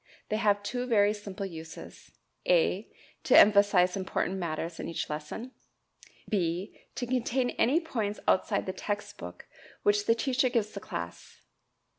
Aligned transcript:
They 0.29 0.37
have 0.37 0.63
two 0.63 0.87
very 0.87 1.13
simple 1.13 1.45
uses 1.45 2.09
(a) 2.47 2.91
to 3.23 3.37
emphasize 3.37 3.95
important 3.95 4.37
matters 4.39 4.79
in 4.79 4.89
each 4.89 5.11
lesson; 5.11 5.51
(b) 6.27 6.75
to 6.95 7.05
contain 7.05 7.51
any 7.51 7.79
points 7.79 8.19
outside 8.27 8.65
the 8.65 8.73
text 8.73 9.19
book 9.19 9.45
which 9.83 10.07
the 10.07 10.15
teacher 10.15 10.49
gives 10.49 10.71
the 10.71 10.79
class. 10.79 11.43